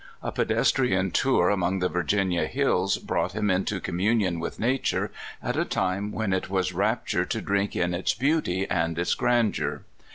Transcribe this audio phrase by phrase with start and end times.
[0.23, 5.11] A pedestrian tour among the Virginia hills brought him into communion with Nature
[5.43, 9.83] at a time when it was rapture to drink in its beauty and its grandeur.